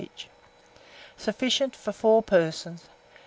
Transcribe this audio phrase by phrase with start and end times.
[0.03, 0.27] each.
[1.15, 2.81] Sufficient for 4 persons.